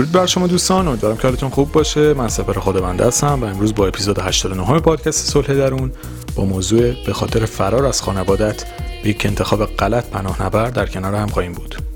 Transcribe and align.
درود 0.00 0.12
بر 0.12 0.26
شما 0.26 0.46
دوستان 0.46 0.88
امیدوارم 0.88 1.16
که 1.16 1.22
حالتون 1.22 1.50
خوب 1.50 1.72
باشه. 1.72 2.14
من 2.14 2.28
سپر 2.28 2.52
خداونده 2.52 3.06
هستم 3.06 3.38
و 3.42 3.44
امروز 3.44 3.74
با 3.74 3.86
اپیزود 3.86 4.18
89 4.18 4.80
پادکست 4.80 5.32
صلح 5.32 5.54
درون 5.54 5.92
با 6.34 6.44
موضوع 6.44 7.04
به 7.06 7.12
خاطر 7.12 7.44
فرار 7.44 7.86
از 7.86 8.02
خانوادت 8.02 8.64
به 9.02 9.08
یک 9.08 9.26
انتخاب 9.26 9.64
غلط 9.64 10.06
پناه 10.06 10.42
نبر 10.42 10.70
در 10.70 10.86
کنار 10.86 11.14
هم 11.14 11.28
خواهیم 11.28 11.52
بود. 11.52 11.89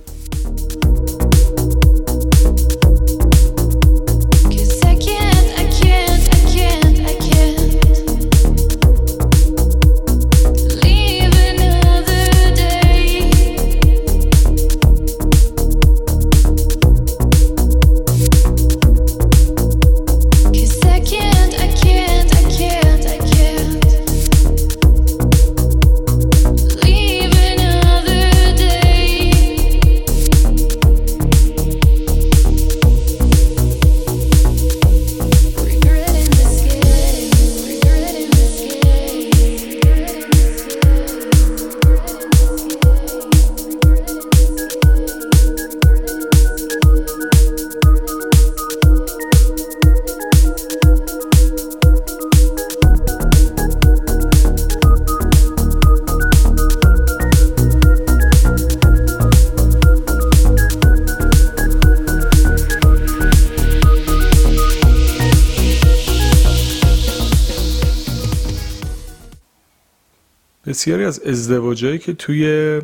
بسیاری 70.75 71.05
از 71.05 71.21
ازدواجهایی 71.21 71.99
که 71.99 72.13
توی 72.13 72.81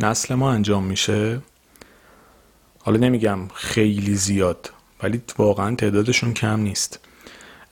نسل 0.00 0.34
ما 0.34 0.50
انجام 0.50 0.84
میشه 0.84 1.40
حالا 2.78 2.98
نمیگم 2.98 3.38
خیلی 3.54 4.14
زیاد 4.14 4.70
ولی 5.02 5.22
واقعا 5.38 5.74
تعدادشون 5.74 6.34
کم 6.34 6.60
نیست. 6.60 7.00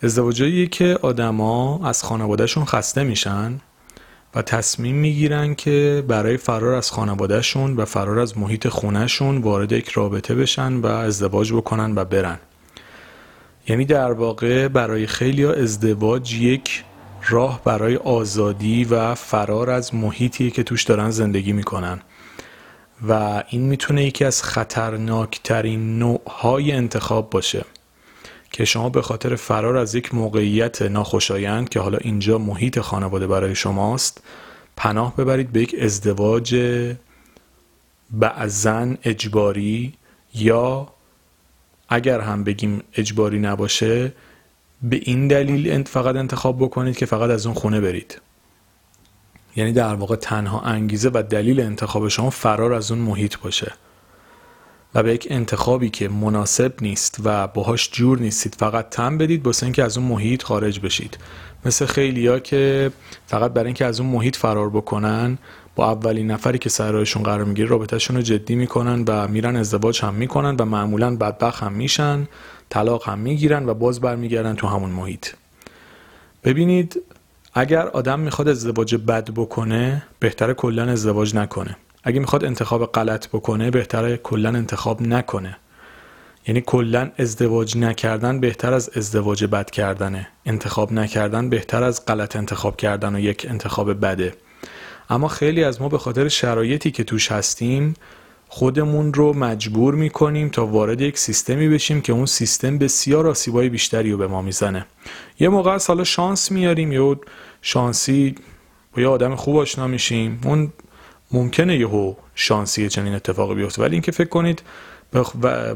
ازدواجایی 0.03 0.67
که 0.67 0.99
آدما 1.03 1.89
از 1.89 2.03
خانوادهشون 2.03 2.65
خسته 2.65 3.05
میشن 3.05 3.61
و 4.34 4.43
تصمیم 4.43 4.97
می‌گیرن 4.97 5.55
که 5.55 6.05
برای 6.09 6.37
فرار 6.37 6.75
از 6.75 6.91
خانوادهشون 6.91 7.77
و 7.77 7.84
فرار 7.84 8.19
از 8.19 8.39
محیط 8.39 8.69
خونهشون 8.69 9.39
وارد 9.39 9.73
یک 9.73 9.89
رابطه 9.89 10.34
بشن 10.34 10.73
و 10.73 10.87
ازدواج 10.87 11.53
بکنن 11.53 11.95
و 11.95 12.05
برن. 12.05 12.39
یعنی 13.69 13.84
در 13.84 14.12
واقع 14.12 14.69
برای 14.69 15.06
خیلی 15.06 15.45
ازدواج 15.45 16.34
یک 16.34 16.84
راه 17.28 17.65
برای 17.65 17.97
آزادی 17.97 18.84
و 18.84 19.15
فرار 19.15 19.70
از 19.70 19.95
محیطی 19.95 20.51
که 20.51 20.62
توش 20.62 20.84
دارن 20.84 21.11
زندگی 21.11 21.53
می‌کنن. 21.53 22.01
و 23.09 23.42
این 23.48 23.62
می‌تونه 23.62 24.05
یکی 24.05 24.25
از 24.25 24.42
خطرناکترین 24.42 25.98
نوعهای 25.98 26.73
انتخاب 26.73 27.31
باشه 27.31 27.65
که 28.53 28.65
شما 28.65 28.89
به 28.89 29.03
خاطر 29.03 29.37
فرار 29.37 29.77
از 29.77 29.95
یک 29.95 30.15
موقعیت 30.15 30.83
ناخوشایند 30.83 31.69
که 31.69 31.81
حالا 31.81 31.99
اینجا 31.99 32.38
محیط 32.38 32.81
خانواده 32.81 33.27
برای 33.27 33.54
شماست 33.54 34.22
پناه 34.77 35.16
ببرید 35.16 35.53
به 35.53 35.62
یک 35.62 35.77
ازدواج 35.81 36.56
بعضن 38.10 38.99
اجباری 39.04 39.94
یا 40.34 40.89
اگر 41.89 42.21
هم 42.21 42.44
بگیم 42.44 42.83
اجباری 42.94 43.39
نباشه 43.39 44.12
به 44.82 45.00
این 45.03 45.28
دلیل 45.28 45.82
فقط 45.82 46.16
انتخاب 46.16 46.59
بکنید 46.59 46.97
که 46.97 47.06
فقط 47.06 47.31
از 47.31 47.47
اون 47.47 47.54
خونه 47.54 47.81
برید. 47.81 48.20
یعنی 49.56 49.72
در 49.72 49.94
واقع 49.94 50.16
تنها 50.16 50.60
انگیزه 50.60 51.10
و 51.15 51.22
دلیل 51.31 51.60
انتخاب 51.60 52.09
شما 52.09 52.31
فرار 52.31 52.72
از 52.72 52.91
اون 52.91 53.00
محیط 53.00 53.38
باشه. 53.38 53.72
و 54.94 55.03
به 55.03 55.15
یک 55.15 55.26
انتخابی 55.31 55.91
که 55.91 56.09
مناسب 56.09 56.72
نیست 56.81 57.19
و 57.25 57.47
باهاش 57.47 57.91
جور 57.92 58.19
نیستید 58.19 58.54
فقط 58.54 58.88
تم 58.91 59.19
بدید 59.19 59.47
واسه 59.47 59.66
اینکه 59.66 59.84
از 59.84 59.98
اون 59.98 60.06
محیط 60.06 60.42
خارج 60.42 60.81
بشید. 60.81 61.19
مثل 61.65 61.87
خیلیا 61.87 62.38
که 62.38 62.92
فقط 63.26 63.53
برای 63.53 63.66
اینکه 63.66 63.84
از 63.84 64.00
اون 64.00 64.10
محیط 64.10 64.37
فرار 64.37 64.71
بکنن 64.71 65.38
با 65.76 65.91
اولین 65.91 66.31
نفری 66.31 66.59
که 66.59 66.69
سرایشون 66.69 67.22
قرار 67.22 67.44
می‌گیره 67.44 67.69
رابطهشون 67.69 68.16
رو 68.16 68.22
جدی 68.22 68.54
می‌کنن 68.54 69.04
و 69.09 69.28
میرن 69.28 69.56
ازدواج 69.56 70.03
هم 70.03 70.15
می‌کنن 70.15 70.56
و 70.56 70.65
معمولا 70.65 71.16
بدبخ 71.16 71.62
هم 71.62 71.72
میشن. 71.72 72.28
طلاق 72.72 73.09
هم 73.09 73.19
می‌گیرن 73.19 73.69
و 73.69 73.75
باز 73.75 74.00
برمیگردن 74.00 74.55
تو 74.55 74.66
همون 74.66 74.91
محیط. 74.91 75.27
ببینید 76.44 77.03
اگر 77.55 77.88
آدم 77.88 78.21
می‌خواد 78.21 78.49
ازدواج 78.49 78.94
بد 78.94 79.31
بکنه 79.31 80.03
بهتر 80.21 80.53
کلا 80.53 80.84
ازدواج 80.84 81.34
نکنه. 81.34 81.77
اگه 82.05 82.21
می‌خواد 82.21 82.44
انتخاب 82.44 82.93
غلط 82.93 83.28
بکنه 83.28 83.71
بهتره 83.71 84.16
کلا 84.16 84.49
انتخاب 84.49 85.03
نکنه. 85.03 85.56
یعنی 86.47 86.60
کلا 86.60 87.10
ازدواج 87.19 87.78
نکردن 87.78 88.41
بهتر 88.41 88.75
از 88.75 88.91
ازدواج 88.97 89.44
بد 89.44 89.71
کردنه. 89.71 90.28
انتخاب 90.47 90.93
نکردن 90.93 91.49
بهتر 91.49 91.83
از 91.83 92.06
غلط 92.06 92.37
انتخاب 92.37 92.77
کردن 92.77 93.15
و 93.15 93.19
یک 93.21 93.47
انتخاب 93.50 94.06
بده. 94.06 94.34
اما 95.10 95.28
خیلی 95.28 95.65
از 95.65 95.81
ما 95.81 95.89
به 95.89 95.99
خاطر 95.99 96.28
شرایطی 96.28 96.91
که 96.91 97.04
توش 97.04 97.33
هستیم 97.33 97.94
خودمون 98.55 99.15
رو 99.15 99.33
مجبور 99.33 99.95
می‌کنیم 99.95 100.49
تا 100.49 100.67
وارد 100.67 101.01
یک 101.01 101.19
سیستمی 101.19 101.69
بشیم 101.69 102.01
که 102.01 102.13
اون 102.13 102.27
سیستم 102.27 102.79
بسیار 102.79 103.29
آسیبای 103.29 103.69
بیشتری 103.69 104.13
رو 104.13 104.19
به 104.19 104.27
ما 104.27 104.43
می‌زنه. 104.43 104.87
یه 105.41 105.49
موقع 105.49 105.71
از 105.71 105.87
حالا 105.87 106.05
شانس 106.05 106.51
میاریم 106.51 106.93
یا 106.93 107.21
شانسی 107.63 108.35
با 108.97 109.03
یه 109.03 109.09
آدم 109.09 109.35
خوب 109.37 109.57
آشنا 109.57 109.87
میشیم. 109.87 110.41
اون 110.45 110.73
ممکنه 111.31 111.77
یهو 111.77 112.15
شانسی 112.35 112.89
چنین 112.89 113.15
اتفاقی 113.15 113.55
بیفته. 113.55 113.83
ولی 113.83 113.93
اینکه 113.93 114.13
فکر 114.13 114.29
کنید 114.29 114.63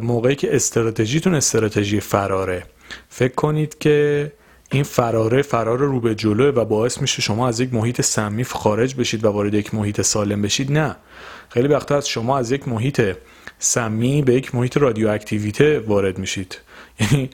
موقعی 0.00 0.34
که 0.34 0.56
استراتژیتون 0.56 1.34
استراتژی 1.34 2.00
فراره 2.00 2.64
فکر 3.08 3.34
کنید 3.34 3.78
که 3.78 4.32
این 4.70 4.82
فراره 4.82 5.42
فرار 5.42 5.78
رو 5.78 6.00
به 6.00 6.14
جلوه 6.14 6.46
و 6.46 6.64
باعث 6.64 7.00
میشه 7.00 7.22
شما 7.22 7.48
از 7.48 7.60
یک 7.60 7.74
محیط 7.74 8.00
سمی 8.00 8.44
خارج 8.44 8.94
بشید 8.94 9.24
و 9.24 9.28
وارد 9.28 9.54
یک 9.54 9.74
محیط 9.74 10.00
سالم 10.00 10.42
بشید. 10.42 10.72
نه. 10.72 10.96
خیلی 11.48 11.68
وقتا 11.68 11.96
از 11.96 12.08
شما 12.08 12.38
از 12.38 12.50
یک 12.50 12.68
محیط 12.68 13.02
سمی 13.58 14.22
به 14.22 14.34
یک 14.34 14.54
محیط 14.54 14.76
رادیواکتیویته 14.76 15.78
وارد 15.78 16.18
میشید. 16.18 16.60
یعنی 17.00 17.30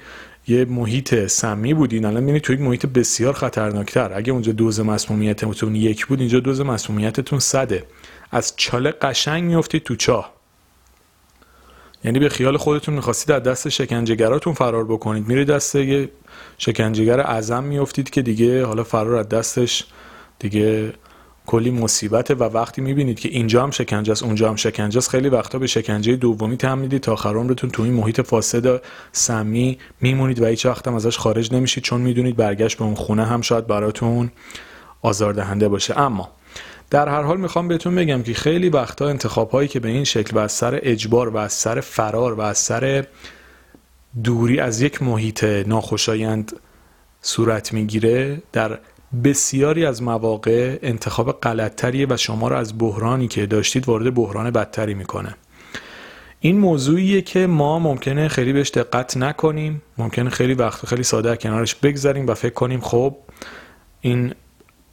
یه 0.49 0.65
محیط 0.65 1.27
سمی 1.27 1.75
بودین. 1.75 2.05
الان 2.05 2.21
می‌بینید 2.21 2.43
تو 2.43 2.53
یک 2.53 2.61
محیط 2.61 2.87
بسیار 2.87 3.33
خطرناکتر. 3.33 4.11
اگه 4.15 4.33
اونجا 4.33 4.53
دوز 4.53 4.81
مسمومیتتون 4.81 5.75
یک 5.75 6.07
بود 6.07 6.21
اینجا 6.21 6.41
دوز 6.41 6.61
مسمومیتتون 6.61 7.39
صده. 7.39 7.85
از 8.31 8.53
چاله 8.57 8.91
قشنگ 8.91 9.45
میفتید 9.45 9.83
تو 9.83 9.97
چاه. 9.97 10.42
یعنی 12.05 12.19
به 12.19 12.29
خیال 12.29 12.57
خودتون 12.57 12.95
می‌خواستید 12.95 13.31
از 13.33 13.43
دست 13.43 13.69
شکنجهگراتون 13.69 14.53
فرار 14.53 14.85
بکنید. 14.85 15.29
میرید 15.29 15.49
دست 15.49 15.75
یه 15.75 16.09
شکنجهگر 16.59 17.21
اعظم 17.21 17.65
میفتید 17.65 18.11
که 18.11 18.23
دیگه 18.23 18.65
حالا 18.65 18.85
فرار 18.85 19.15
از 19.17 19.29
دستش 19.29 19.85
دیگه 20.39 20.93
کلی 21.47 21.71
مصیبته 21.71 22.35
و 22.35 22.43
وقتی 22.43 22.81
می‌بینید 22.81 23.21
که 23.21 23.29
اینجا 23.29 23.63
هم 23.63 23.71
شکنجه 23.71 24.13
است 24.13 24.23
اونجا 24.23 24.49
هم 24.49 24.57
شکنجه 24.57 24.99
است 24.99 25.11
خیلی 25.11 25.29
وقتا 25.29 25.59
به 25.59 25.67
شکنجه 25.67 26.17
دومی 26.17 26.57
تم 26.57 26.79
می‌دید 26.79 27.01
تا 27.01 27.13
آخر 27.13 27.37
عمرتون 27.37 27.71
تو 27.71 27.83
این 27.83 27.95
محیط 27.95 28.21
فاسد 28.21 28.83
سمی 29.13 29.79
میمونید 30.01 30.43
و 30.43 30.47
هیچ 30.47 30.67
وقت 30.67 30.89
هم 30.89 30.95
ازش 30.95 31.19
خارج 31.19 31.53
نمیشید 31.53 31.85
چون 31.85 32.01
می‌دونید 32.01 32.37
برگشت 32.37 32.79
به 32.79 32.85
اون 32.85 32.95
خونه 32.95 33.25
هم 33.25 33.41
شاید 33.41 33.67
براتون 33.67 34.31
آزاردهنده 35.03 35.69
باشه. 35.69 36.01
اما 36.01 36.31
در 36.93 37.09
هر 37.09 37.23
حال 37.23 37.41
می‌خوام 37.41 37.69
بهتون 37.69 37.95
بگم 37.95 38.23
که 38.23 38.35
خیلی 38.35 38.69
وقتا 38.69 39.09
انتخاب 39.09 39.51
هایی 39.51 39.69
که 39.69 39.81
به 39.81 39.89
این 39.89 40.05
شکل 40.05 40.37
و 40.37 40.41
از 40.41 40.53
سر 40.53 40.79
اجبار 40.83 41.29
و 41.29 41.37
از 41.37 41.53
سر 41.53 41.81
فرار 41.81 42.35
و 42.35 42.41
از 42.41 42.59
سر 42.59 43.05
دوری 44.25 44.61
از 44.61 44.81
یک 44.81 45.03
محیط 45.03 45.45
ناخوشایند 45.45 46.53
صورت 47.23 47.73
می‌گیره 47.73 48.43
در 48.53 48.79
بسیاری 49.25 49.87
از 49.87 50.03
مواقع 50.03 50.79
انتخاب 50.83 51.41
غلطتریه 51.41 52.07
و 52.11 52.17
شما 52.17 52.49
رو 52.49 52.57
از 52.57 52.79
بحرانی 52.79 53.29
که 53.29 53.47
داشتید 53.47 53.89
وارد 53.89 54.15
بحران 54.15 54.51
بدتری 54.51 54.95
می‌کنه. 54.95 55.35
این 56.41 56.59
موضوعیه 56.59 57.23
که 57.23 57.47
ما 57.47 57.79
ممکنه 57.79 58.29
خیلی 58.29 58.53
بهش 58.53 58.71
دقت 58.71 59.17
نکنیم 59.17 59.83
ممکنه 59.99 60.31
خیلی 60.31 60.55
وقت 60.55 60.87
خیلی 60.87 61.03
ساده 61.03 61.37
کنارش 61.37 61.75
بگذاریم 61.75 62.27
و 62.27 62.35
فکر 62.35 62.55
کنیم 62.55 62.81
خب 62.81 63.17
این 64.01 64.35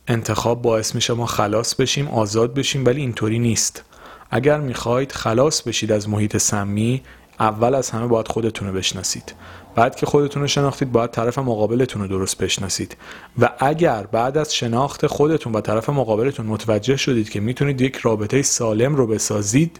انتخاب 0.09 0.61
باعث 0.61 0.95
میشه 0.95 1.13
ما 1.13 1.25
خلاص 1.25 1.75
بشیم 1.75 2.07
آزاد 2.07 2.53
بشیم 2.53 2.85
ولی 2.85 3.01
اینطوری 3.01 3.39
نیست. 3.39 3.83
اگر 4.31 4.59
می‌خواید 4.59 5.11
خلاص 5.11 5.61
بشید 5.61 5.91
از 5.91 6.09
محیط 6.09 6.37
سمی 6.37 7.01
اول 7.39 7.75
از 7.75 7.89
همه 7.89 8.07
باید 8.07 8.27
خودتون 8.27 8.67
رو 8.67 8.73
بشناسید. 8.73 9.33
بعد 9.75 9.95
که 9.95 10.05
خودتون 10.05 10.41
رو 10.41 10.47
شناختید 10.47 10.91
باید 10.91 11.11
طرف 11.11 11.39
مقابلتون 11.39 12.01
رو 12.01 12.07
درست 12.07 12.37
بشناسید. 12.37 12.97
و 13.39 13.49
اگر 13.59 14.03
بعد 14.03 14.37
از 14.37 14.55
شناخت 14.55 15.07
خودتون 15.07 15.53
و 15.53 15.61
طرف 15.61 15.89
مقابلتون 15.89 16.45
متوجه 16.45 16.97
شدید 16.97 17.29
که 17.29 17.39
می‌تونید 17.39 17.81
یک 17.81 17.95
رابطه 17.95 18.41
سالم 18.41 18.95
رو 18.95 19.07
بسازید 19.07 19.79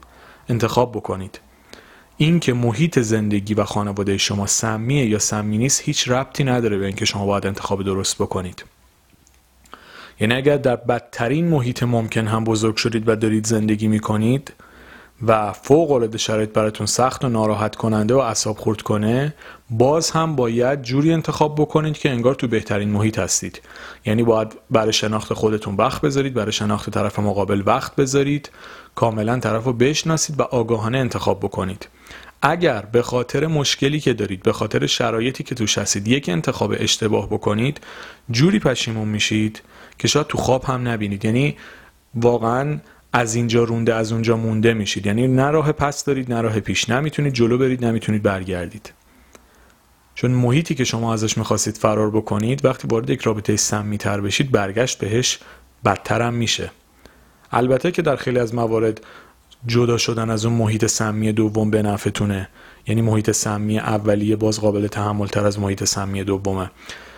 انتخاب 0.50 0.92
بکنید. 0.92 1.40
این 2.18 2.40
که 2.40 2.54
محیط 2.54 3.00
زندگی 3.00 3.54
و 3.54 3.64
خانواده 3.64 4.18
شما 4.18 4.48
سمیه 4.48 5.06
یا 5.06 5.20
سمی 5.20 5.58
نیست 5.58 5.82
هیچ 5.82 6.10
ربطی 6.10 6.44
نداره 6.44 6.78
به 6.78 6.86
اینکه 6.86 7.06
شما 7.06 7.26
باید 7.26 7.48
انتخاب 7.48 7.84
درست 7.84 8.16
بکنید. 8.16 8.66
یعنی 10.20 10.34
اگر 10.34 10.58
در 10.58 10.76
بدترین 10.76 11.48
محیط 11.48 11.84
ممکن 11.84 12.28
هم 12.28 12.44
بزرگ 12.44 12.76
شدید 12.76 13.10
و 13.10 13.16
دارید 13.16 13.46
زندگی 13.46 13.88
می‌کنید 13.88 14.54
و 15.28 15.54
فوق 15.54 15.92
العاده 15.92 16.18
شرایط 16.18 16.50
براتون 16.50 16.86
سخت 16.86 17.26
و 17.26 17.30
ناراحت 17.30 17.76
کننده 17.76 18.14
و 18.14 18.18
اعصاب 18.18 18.58
خورد 18.58 18.82
کنه 18.82 19.34
باز 19.70 20.12
هم 20.12 20.36
باید 20.36 20.82
جوری 20.82 21.14
انتخاب 21.14 21.56
بکنید 21.56 21.98
که 21.98 22.10
انگار 22.10 22.36
تو 22.36 22.48
بهترین 22.48 22.90
محیط 22.90 23.20
هستید. 23.20 23.62
یعنی 24.06 24.24
باید 24.24 24.56
برای 24.72 24.94
شناخت 24.94 25.34
خودتون 25.34 25.76
وقت 25.76 26.02
بذارید 26.02 26.34
برای 26.34 26.52
شناخت 26.52 26.90
طرف 26.90 27.20
مقابل 27.20 27.64
وقت 27.66 27.96
بذارید 27.96 28.52
کاملا 28.96 29.40
طرف 29.40 29.64
رو 29.64 29.74
بشناسید 29.74 30.40
و 30.40 30.44
آگاهانه 30.44 30.98
انتخاب 30.98 31.40
بکنید. 31.40 31.88
اگر 32.42 32.82
به 32.82 33.02
خاطر 33.02 33.48
مشکلی 33.48 34.00
که 34.00 34.14
دارید 34.14 34.44
به 34.44 34.54
خاطر 34.54 34.86
شرایطی 34.86 35.44
که 35.44 35.56
توش 35.56 35.78
هستید 35.78 36.08
یک 36.08 36.30
انتخاب 36.30 36.76
اشتباه 36.78 37.30
بکنید 37.30 37.82
جوری 38.32 38.60
پشیمون 38.60 39.08
میشید 39.08 39.62
که 39.98 40.08
شاید 40.08 40.28
تو 40.28 40.38
خواب 40.38 40.64
هم 40.64 40.88
نبینید. 40.88 41.26
یعنی 41.26 41.58
واقعا 42.16 42.80
از 43.14 43.36
اینجا 43.36 43.64
رونده 43.64 43.96
از 43.96 44.12
اونجا 44.12 44.38
مونده 44.38 44.74
میشید. 44.74 45.06
یعنی 45.06 45.28
نه 45.28 45.50
راه 45.50 45.72
پس 45.72 46.06
دارید 46.06 46.34
نه 46.34 46.42
راه 46.42 46.60
پیش. 46.60 46.90
نمی‌تونید 46.90 47.34
جلو 47.34 47.58
برید 47.58 47.86
نمی‌تونید 47.86 48.24
برگردید. 48.24 48.94
چون 50.16 50.32
محیطی 50.32 50.76
که 50.76 50.84
شما 50.84 51.14
ازش 51.14 51.38
می‌خواستید 51.38 51.78
فرار 51.78 52.12
بکنید 52.12 52.66
وقتی 52.66 52.88
وارد 52.88 53.10
یک 53.10 53.22
رابطه 53.22 53.56
سمی 53.56 53.98
تر 53.98 54.22
بشید 54.22 54.52
برگشت 54.52 54.98
بهش 55.00 55.40
بدتر 55.86 56.22
هم 56.22 56.34
میشه. 56.34 56.72
البته 57.52 57.92
که 57.92 58.02
در 58.02 58.16
خیلی 58.16 58.40
از 58.40 58.56
موارد 58.56 59.02
جدا 59.66 59.98
شدن 59.98 60.30
از 60.30 60.46
اون 60.46 60.54
محیط 60.54 60.86
سمی 60.86 61.32
دوم 61.32 61.72
به 61.72 61.82
نفعتونه. 61.82 62.50
یعنی 62.88 63.02
محیط 63.02 63.32
سمی 63.32 63.80
اولیه 63.80 64.36
باز 64.36 64.62
قابل 64.62 64.88
تحمل 64.88 65.28
تر 65.28 65.46
از 65.46 65.60
محیط 65.60 65.84
سمی 65.84 66.24
دومه. 66.24 66.72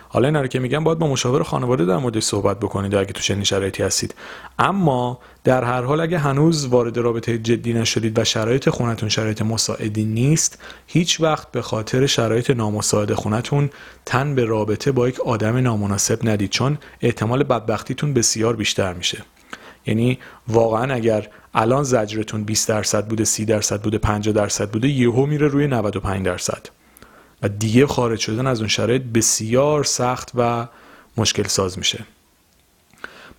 حالا 0.08 0.28
اینا 0.28 0.40
رو 0.40 0.46
که 0.46 0.58
میگم 0.58 0.84
باید 0.84 0.98
با 0.98 1.06
مشاور 1.06 1.42
خانواده 1.42 1.84
در 1.84 1.96
موردش 1.96 2.22
صحبت 2.22 2.60
بکنید 2.60 2.94
اگه 2.94 3.12
تو 3.12 3.20
چنین 3.20 3.44
شرایطی 3.44 3.82
هستید. 3.82 4.14
اما 4.58 5.18
در 5.44 5.64
هر 5.64 5.82
حال 5.82 6.00
اگه 6.00 6.18
هنوز 6.18 6.66
وارد 6.66 6.96
رابطه 6.96 7.38
جدی 7.38 7.72
نشدید 7.72 8.18
و 8.18 8.24
شرایط 8.24 8.68
خونتون 8.68 9.08
شرایط 9.08 9.42
مساعدی 9.42 10.04
نیست 10.04 10.58
هیچ 10.86 11.20
وقت 11.20 11.52
به 11.52 11.62
خاطر 11.62 12.06
شرایط 12.06 12.50
نامساعد 12.50 13.14
خونتون 13.14 13.70
تن 14.04 14.34
به 14.34 14.44
رابطه 14.44 14.92
با 14.92 15.08
یک 15.08 15.20
آدم 15.20 15.56
نامناسب 15.56 16.28
ندید 16.28 16.50
چون 16.50 16.78
احتمال 17.00 17.42
بدبختیتون 17.42 18.14
بسیار 18.14 18.56
بیشتر 18.56 18.92
میشه. 18.92 19.24
یعنی 19.86 20.18
واقعا 20.48 20.94
اگر 20.94 21.28
الان 21.54 21.84
زجرتون 21.84 22.44
20 22.44 22.68
درصد 22.68 23.06
بوده 23.06 23.24
30 23.24 23.44
درصد 23.44 23.82
بوده 23.82 23.98
50 23.98 24.34
درصد 24.34 24.70
بوده 24.70 24.88
یهو 24.88 25.26
میره 25.26 25.48
روی 25.48 25.66
95 25.66 26.26
درصد. 26.26 26.66
و 27.42 27.48
دیگه 27.48 27.86
خارج 27.86 28.18
شدن 28.18 28.46
از 28.46 28.58
اون 28.58 28.68
شرایط 28.68 29.02
بسیار 29.02 29.84
سخت 29.84 30.30
و 30.34 30.68
مشکل 31.16 31.42
ساز 31.42 31.78
میشه. 31.78 32.04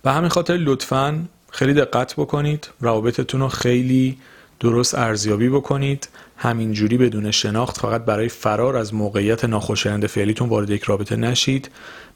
به 0.02 0.12
همین 0.12 0.28
خاطر 0.28 0.56
لطفا 0.56 1.24
خیلی 1.50 1.74
دقت 1.74 2.14
بکنید 2.14 2.68
روابطتون 2.80 3.40
رو 3.40 3.48
خیلی 3.48 4.18
درست 4.60 4.94
ارزیابی 4.94 5.48
بکنید. 5.48 6.08
همینجوری 6.36 6.98
بدون 6.98 7.30
شناخت 7.30 7.78
فقط 7.78 8.04
برای 8.04 8.28
فرار 8.28 8.76
از 8.76 8.94
موقعیت 8.94 9.44
ناخوشایند 9.44 10.06
فعلیتون 10.06 10.48
وارد 10.48 10.70
یک 10.70 10.82
رابطه 10.82 11.16
نشید. 11.16 11.70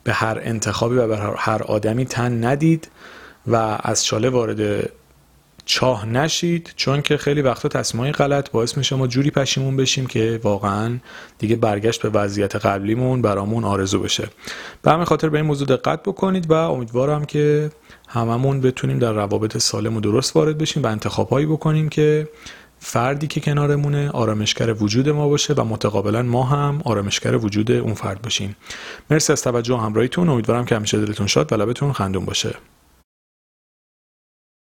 به 0.05 0.13
هر 0.13 0.39
انتخابی 0.43 0.97
و 0.97 1.09
به 1.09 1.19
هر 1.37 1.63
آدمی 1.63 2.05
تن 2.05 2.45
ندید 2.45 2.89
و 3.47 3.79
از 3.83 4.05
چاله 4.05 4.31
وارد 4.31 4.91
چاه 5.71 6.07
نشید 6.07 6.73
چون 6.77 7.03
که 7.03 7.17
خیلی 7.17 7.43
وقتا 7.43 7.69
تصمیمای 7.69 8.13
غلط 8.13 8.51
باعث 8.51 8.77
میشه 8.77 8.97
ما 8.97 9.07
جوری 9.07 9.31
پشیمون 9.31 9.77
بشیم 9.77 10.07
که 10.07 10.41
واقعا 10.43 10.99
دیگه 11.39 11.57
برگشت 11.57 12.03
به 12.03 12.09
وضعیت 12.09 12.57
قبلیمون 12.57 13.23
برامون 13.23 13.65
آرزو 13.65 14.01
بشه. 14.01 14.29
به 14.83 14.91
همین 14.91 15.05
خاطر 15.05 15.29
به 15.29 15.39
این 15.39 15.47
موضوع 15.47 15.69
دقت 15.69 16.03
بکنید 16.03 16.51
و 16.51 16.55
امیدوارم 16.55 17.25
که 17.25 17.71
هممون 18.09 18.61
بتونیم 18.61 18.99
در 18.99 19.13
روابط 19.13 19.59
سالم 19.59 19.97
و 19.97 20.01
درست 20.01 20.37
وارد 20.37 20.59
بشیم 20.59 20.83
و 20.83 20.87
انتخابهایی 20.87 21.47
بکنیم 21.47 21.89
که 21.89 22.29
فردی 22.79 23.27
که 23.27 23.41
کنارمونه 23.41 24.11
آرامشگر 24.11 24.83
وجود 24.83 25.09
ما 25.09 25.29
باشه 25.29 25.55
و 25.55 25.65
متقابلا 25.65 26.23
ما 26.23 26.43
هم 26.43 26.83
آرامشگر 26.85 27.37
وجود 27.37 27.73
اون 27.73 27.95
فرد 27.95 28.23
باشیم. 28.23 28.57
مرسی 29.11 29.33
از 29.33 29.43
توجه 29.43 29.75
و 29.75 29.77
همراهیتون. 29.77 30.29
امیدوارم 30.29 30.65
که 30.65 30.77
همیشه 30.77 31.05
دلتون 31.05 31.27
شاد 31.27 31.53
و 31.53 31.57
لبتون 31.57 31.93
خندون 31.93 32.25
باشه. 32.25 32.55